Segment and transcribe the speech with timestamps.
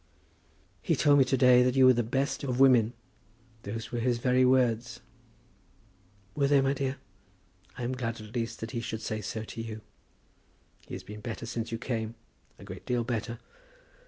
[0.81, 2.93] "He told me to day that you were the best of women.
[3.61, 4.99] Those were his very words."
[6.33, 6.97] "Were they, my dear?
[7.77, 9.81] I am glad at least that he should say so to you.
[10.87, 12.15] He has been better since you came;
[12.57, 13.37] a great deal better.